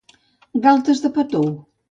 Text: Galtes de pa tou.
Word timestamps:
Galtes 0.63 1.05
de 1.05 1.13
pa 1.19 1.27
tou. 1.35 1.49